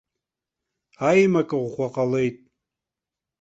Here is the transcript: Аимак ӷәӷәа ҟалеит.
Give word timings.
Аимак 1.07 1.49
ӷәӷәа 1.61 1.87
ҟалеит. 1.93 2.37